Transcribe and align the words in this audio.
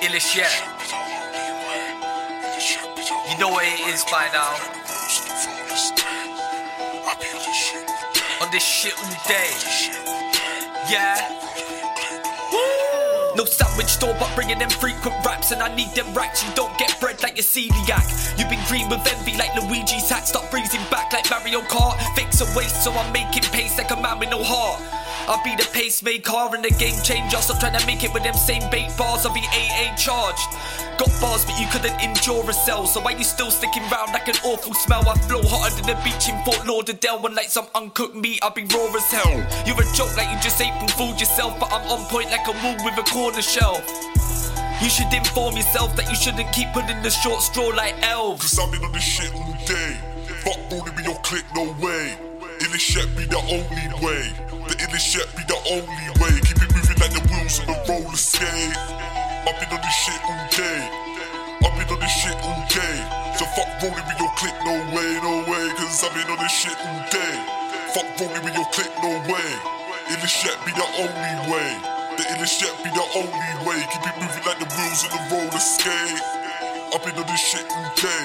Illish 0.00 0.36
yet. 0.36 0.52
You 3.30 3.38
know 3.38 3.48
what 3.48 3.64
it 3.64 3.80
is 3.92 4.04
by 4.04 4.28
now. 4.32 4.54
On 8.40 8.50
this 8.52 8.62
shit 8.62 8.94
all 8.98 9.10
day. 9.26 9.50
Yeah. 10.90 11.16
No 13.36 13.44
sandwich 13.44 13.88
store, 13.88 14.14
but 14.20 14.32
bringing 14.36 14.58
them 14.58 14.70
frequent 14.70 15.16
raps, 15.26 15.50
and 15.50 15.60
I 15.60 15.74
need 15.74 15.90
them 15.96 16.14
racks. 16.14 16.44
You 16.44 16.50
don't 16.54 16.76
get 16.78 16.94
bread 17.00 17.20
like 17.22 17.36
your 17.36 17.42
celiac. 17.44 18.38
You've 18.38 18.48
been 18.48 18.64
green 18.68 18.88
with 18.88 19.04
envy 19.12 19.36
like 19.36 19.52
Luigi's 19.54 20.08
hat. 20.08 20.28
Stop 20.28 20.48
breezing 20.52 20.84
back 20.90 21.12
like 21.12 21.28
Mario 21.28 21.62
Kart. 21.62 21.98
Fix 22.14 22.40
a 22.40 22.56
waste, 22.56 22.84
so 22.84 22.92
I'm 22.92 23.12
making 23.12 23.42
pace 23.50 23.76
like 23.76 23.90
a 23.90 23.96
man 24.00 24.20
with 24.20 24.30
no 24.30 24.42
heart. 24.44 24.80
I'll 25.26 25.42
be 25.42 25.56
the 25.56 25.68
pacemaker 25.72 26.52
and 26.52 26.64
the 26.64 26.70
game 26.70 27.00
changer. 27.02 27.38
Stop 27.38 27.60
trying 27.60 27.78
to 27.78 27.86
make 27.86 28.04
it 28.04 28.12
with 28.12 28.22
them 28.24 28.34
same 28.34 28.68
bait 28.70 28.92
bars. 28.98 29.24
I'll 29.24 29.32
be 29.32 29.40
AA 29.40 29.96
charged. 29.96 30.44
Got 30.98 31.10
bars, 31.20 31.44
but 31.44 31.58
you 31.58 31.66
couldn't 31.72 31.98
endure 32.00 32.48
a 32.48 32.52
cell. 32.52 32.86
So 32.86 33.00
why 33.00 33.12
you 33.12 33.24
still 33.24 33.50
sticking 33.50 33.82
round 33.90 34.12
like 34.12 34.28
an 34.28 34.36
awful 34.44 34.74
smell? 34.74 35.08
I 35.08 35.14
flow 35.24 35.40
hotter 35.42 35.74
than 35.80 35.96
the 35.96 36.02
beach 36.04 36.28
in 36.28 36.36
Fort 36.44 36.66
Lauderdale. 36.66 37.20
When 37.20 37.34
like 37.34 37.48
some 37.48 37.66
uncooked 37.74 38.14
meat, 38.14 38.38
I'll 38.42 38.50
be 38.50 38.64
raw 38.64 38.92
as 38.94 39.10
hell. 39.10 39.34
You're 39.66 39.80
a 39.80 39.92
joke 39.96 40.14
like 40.16 40.28
you 40.28 40.38
just 40.42 40.60
ate 40.60 40.74
April 40.74 40.88
fooled 40.88 41.20
yourself, 41.20 41.58
but 41.58 41.72
I'm 41.72 41.86
on 41.90 42.04
point 42.08 42.30
like 42.30 42.46
a 42.46 42.52
wall 42.52 42.76
with 42.84 42.98
a 42.98 43.02
corner 43.10 43.42
shelf. 43.42 43.84
You 44.82 44.88
should 44.88 45.12
inform 45.12 45.56
yourself 45.56 45.94
that 45.96 46.08
you 46.08 46.16
shouldn't 46.16 46.52
keep 46.52 46.68
putting 46.72 47.00
the 47.02 47.10
short 47.10 47.42
straw 47.42 47.68
like 47.68 47.94
elves. 48.02 48.42
Cause 48.42 48.58
I've 48.58 48.72
been 48.72 48.84
on 48.84 48.92
this 48.92 49.02
shit 49.02 49.32
all 49.34 49.56
day. 49.66 49.96
Fuck 50.44 50.58
rolling 50.70 50.94
with 50.94 51.04
your 51.04 51.18
click, 51.22 51.44
no 51.54 51.64
way. 51.80 52.18
Illish 52.60 52.80
shit 52.80 53.08
be 53.16 53.24
the 53.24 53.38
only 53.38 54.04
way. 54.04 54.32
The 54.94 55.00
illish 55.00 55.10
shit 55.10 55.26
be 55.34 55.42
the 55.50 55.58
only 55.74 56.06
way. 56.22 56.38
Keep 56.46 56.62
it 56.62 56.70
moving 56.70 56.98
like 57.02 57.10
the 57.10 57.22
wheels 57.26 57.58
on 57.58 57.66
a 57.66 57.76
roller 57.82 58.14
skate. 58.14 58.78
I've 59.42 59.58
been 59.58 59.74
on 59.74 59.82
this 59.82 59.98
shit 60.06 60.22
all 60.22 60.46
day. 60.54 60.80
I've 61.66 61.74
been 61.74 61.90
on 61.90 61.98
this 61.98 62.14
shit 62.14 62.38
all 62.38 62.62
day. 62.70 62.96
So 63.34 63.42
fuck 63.58 63.66
rolling 63.82 64.06
with 64.06 64.22
your 64.22 64.30
click, 64.38 64.54
no 64.62 64.70
way, 64.94 65.18
no 65.18 65.42
way. 65.50 65.66
Cause 65.74 65.98
I've 65.98 66.14
been 66.14 66.30
on 66.30 66.38
this 66.38 66.54
shit 66.54 66.78
all 66.78 67.02
day. 67.10 67.34
Fuck 67.90 68.06
rolling 68.22 68.44
with 68.46 68.54
your 68.54 68.70
click, 68.70 68.92
no 69.02 69.18
way. 69.26 69.50
In 70.14 70.18
this 70.22 70.30
shit 70.30 70.54
be 70.62 70.70
the 70.70 70.86
only 71.02 71.34
way. 71.50 71.70
The 72.14 72.22
illish 72.38 72.54
shit 72.54 72.70
be 72.86 72.90
the 72.94 73.06
only 73.18 73.50
way. 73.66 73.82
Keep 73.90 74.06
it 74.06 74.14
moving 74.22 74.46
like 74.46 74.62
the 74.62 74.70
wheels 74.78 75.02
on 75.10 75.10
a 75.10 75.20
roller 75.26 75.58
skate. 75.58 76.22
I've 76.94 77.02
been 77.02 77.18
on 77.18 77.26
this 77.26 77.42
shit 77.42 77.66
all 77.66 77.90
day. 77.98 78.24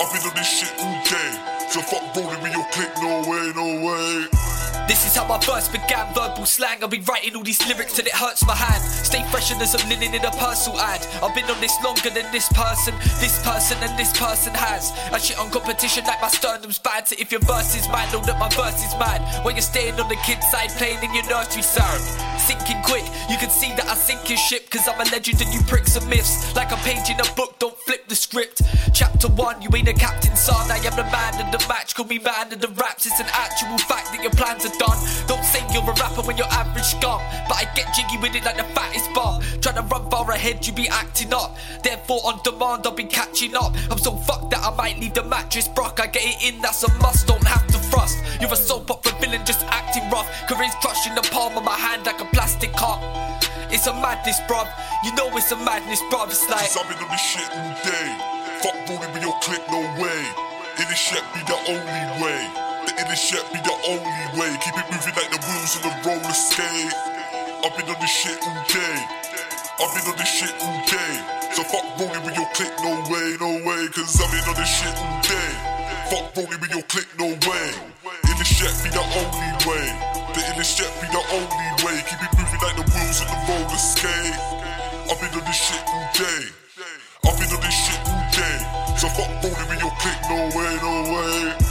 I've 0.00 0.08
been 0.16 0.24
on 0.24 0.32
this 0.32 0.48
shit 0.48 0.72
all 0.80 0.96
day. 1.04 1.30
So 1.68 1.84
fuck 1.84 2.08
rolling 2.16 2.40
with 2.40 2.56
your 2.56 2.64
click, 2.72 2.88
no 3.04 3.20
way, 3.28 3.52
no 3.52 3.68
way. 3.84 4.73
This 4.86 5.06
is 5.06 5.16
how 5.16 5.26
my 5.26 5.40
first 5.40 5.72
began 5.72 6.12
verbal 6.12 6.44
slang. 6.44 6.84
I've 6.84 6.90
been 6.90 7.04
writing 7.04 7.34
all 7.36 7.42
these 7.42 7.64
lyrics 7.66 7.94
till 7.94 8.04
it 8.04 8.12
hurts 8.12 8.44
my 8.46 8.54
hand. 8.54 8.84
Stay 8.84 9.24
fresher 9.30 9.56
than 9.56 9.66
some 9.66 9.88
linen 9.88 10.14
in 10.14 10.22
a 10.22 10.30
parcel 10.32 10.78
ad. 10.78 11.06
I've 11.22 11.34
been 11.34 11.48
on 11.48 11.58
this 11.58 11.72
longer 11.82 12.10
than 12.10 12.30
this 12.32 12.52
person, 12.52 12.92
this 13.16 13.40
person, 13.42 13.78
and 13.80 13.98
this 13.98 14.12
person 14.12 14.52
has. 14.52 14.92
I 15.10 15.16
shit 15.16 15.38
on 15.38 15.50
competition 15.50 16.04
like 16.04 16.20
my 16.20 16.28
sternum's 16.28 16.78
bad. 16.78 17.08
So 17.08 17.16
if 17.18 17.32
your 17.32 17.40
verse 17.40 17.74
is 17.74 17.88
mad, 17.88 18.12
know 18.12 18.20
that 18.28 18.38
my 18.38 18.50
verse 18.50 18.84
is 18.84 18.92
mad. 19.00 19.24
When 19.42 19.56
you're 19.56 19.64
staying 19.64 19.98
on 19.98 20.08
the 20.10 20.20
kid's 20.20 20.44
side, 20.50 20.68
playing 20.76 21.02
in 21.02 21.14
your 21.14 21.24
nursery 21.32 21.62
sound. 21.62 22.04
Sinking 22.36 22.82
quick, 22.84 23.08
you 23.30 23.38
can 23.40 23.48
see 23.48 23.72
that 23.80 23.88
I 23.88 23.94
sink 23.94 24.28
your 24.28 24.36
ship. 24.36 24.68
Cause 24.68 24.86
I'm 24.86 25.00
a 25.00 25.08
legend 25.08 25.40
and 25.40 25.48
you 25.48 25.62
pricks 25.64 25.96
are 25.96 26.04
myths. 26.08 26.54
Like 26.54 26.72
a 26.72 26.78
page 26.84 27.08
in 27.08 27.16
a 27.20 27.28
book, 27.32 27.58
don't 27.58 27.76
flip 27.88 28.06
the 28.08 28.14
script. 28.14 28.60
Chapter 28.92 29.28
one, 29.28 29.62
you 29.62 29.70
ain't 29.74 29.88
a 29.88 29.94
captain, 29.94 30.36
son. 30.36 30.70
I 30.70 30.76
am 30.84 30.92
the 30.92 31.08
man 31.08 31.40
in 31.40 31.50
the 31.50 31.64
match. 31.72 31.94
Call 31.94 32.04
me 32.04 32.18
man 32.18 32.52
in 32.52 32.60
the 32.60 32.68
raps. 32.76 33.06
It's 33.06 33.18
an 33.18 33.32
actual 33.32 33.78
fact 33.78 34.12
that 34.12 34.20
your 34.20 34.32
plans 34.32 34.66
are 34.66 34.73
Don't 34.78 35.44
say 35.44 35.64
you're 35.72 35.82
a 35.82 35.94
rapper 35.94 36.22
when 36.22 36.36
you're 36.36 36.50
average 36.50 36.84
scum. 36.84 37.20
But 37.48 37.56
I 37.58 37.70
get 37.74 37.92
jiggy 37.94 38.18
with 38.18 38.34
it 38.34 38.44
like 38.44 38.56
the 38.56 38.64
fattest 38.74 39.12
bar. 39.14 39.40
Trying 39.60 39.76
to 39.76 39.82
run 39.82 40.10
far 40.10 40.30
ahead, 40.30 40.66
you 40.66 40.72
be 40.72 40.88
acting 40.88 41.32
up. 41.32 41.56
Therefore, 41.82 42.20
on 42.24 42.40
demand, 42.44 42.86
I'll 42.86 42.92
be 42.92 43.04
catching 43.04 43.54
up. 43.54 43.74
I'm 43.90 43.98
so 43.98 44.16
fucked 44.16 44.50
that 44.50 44.64
I 44.64 44.74
might 44.76 44.98
leave 44.98 45.14
the 45.14 45.24
mattress 45.24 45.68
broke. 45.68 46.00
I 46.00 46.06
get 46.06 46.22
it 46.24 46.54
in, 46.54 46.60
that's 46.60 46.82
a 46.82 46.92
must, 46.98 47.26
don't 47.26 47.44
have 47.44 47.66
to 47.68 47.78
thrust. 47.90 48.18
You're 48.40 48.52
a 48.52 48.56
soap 48.56 48.90
opera 48.90 49.12
villain, 49.20 49.44
just 49.44 49.64
acting 49.66 50.08
rough. 50.10 50.28
Career's 50.48 50.74
crushed 50.80 51.06
in 51.06 51.14
the 51.14 51.22
palm 51.32 51.56
of 51.56 51.64
my 51.64 51.76
hand 51.76 52.06
like 52.06 52.20
a 52.20 52.26
plastic 52.26 52.72
cup. 52.72 53.00
It's 53.70 53.86
a 53.86 53.92
madness, 53.92 54.40
bruv. 54.40 54.68
You 55.04 55.14
know 55.14 55.28
it's 55.36 55.50
a 55.52 55.56
madness, 55.56 56.00
bruv. 56.12 56.28
It's 56.30 56.48
like. 56.48 56.70
Cause 56.70 56.78
I've 56.78 56.88
been 56.88 57.18
shit 57.18 57.48
all 57.50 57.74
day. 57.82 58.06
Fuck 58.62 58.76
rolling 58.88 59.12
with 59.12 59.22
your 59.22 59.34
click, 59.40 59.62
no 59.70 59.80
way. 60.00 60.22
Illish 60.76 61.10
shit 61.10 61.24
be 61.34 61.40
the 61.46 61.58
only 61.68 62.22
way. 62.22 62.73
The 62.84 62.92
inner 63.00 63.16
shit 63.16 63.44
be 63.52 63.60
the 63.64 63.76
only 63.88 64.24
way. 64.36 64.50
Keep 64.60 64.76
it 64.76 64.86
moving 64.92 65.14
like 65.16 65.30
the 65.32 65.40
wheels 65.40 65.72
in 65.76 65.82
the 65.88 65.92
roller 66.04 66.36
skate. 66.36 66.92
I've 67.64 67.72
been 67.76 67.88
on 67.88 67.96
this 68.00 68.12
shit 68.12 68.36
all 68.44 68.60
day. 68.68 68.96
I've 69.80 69.92
been 69.96 70.04
on 70.12 70.16
this 70.20 70.28
shit 70.28 70.52
all 70.60 70.80
day. 70.84 71.12
So 71.56 71.64
fuck 71.64 71.86
rolling 71.96 72.22
with 72.28 72.36
your 72.36 72.48
click, 72.52 72.72
no 72.84 72.92
way, 73.08 73.40
no 73.40 73.50
way. 73.64 73.88
Cause 73.88 74.20
I've 74.20 74.28
been 74.28 74.44
on 74.44 74.56
this 74.60 74.68
shit 74.68 74.92
all 75.00 75.18
day. 75.24 75.50
Fuck 76.12 76.36
rolling 76.36 76.60
with 76.60 76.72
your 76.76 76.84
click, 76.92 77.08
no 77.16 77.32
way. 77.48 77.68
Inner 78.28 78.44
shit 78.44 78.74
be 78.84 78.90
the 78.92 79.00
only 79.00 79.50
way. 79.64 79.86
The 80.36 80.40
inner 80.52 80.66
shit 80.66 80.92
be 81.00 81.08
the 81.08 81.22
only 81.32 81.68
way. 81.80 81.96
Keep 82.04 82.20
it 82.20 82.32
moving 82.36 82.60
like 82.60 82.76
the 82.76 82.86
wheels 82.92 83.18
in 83.24 83.28
the 83.32 83.38
roller 83.48 83.80
skate. 83.80 84.36
I've 85.08 85.20
been 85.20 85.32
on 85.32 85.44
this 85.48 85.56
shit 85.56 85.82
all 85.88 86.08
day. 86.12 86.40
I've 87.24 87.38
been 87.40 87.48
on 87.48 87.60
this 87.64 87.78
shit 87.80 88.00
all 88.04 88.24
day. 88.28 88.56
So 89.00 89.08
fuck 89.08 89.30
rolling 89.40 89.68
with 89.72 89.80
your 89.80 89.94
click, 89.96 90.20
no 90.28 90.38
way, 90.52 90.72
no 90.84 90.92
way. 91.08 91.63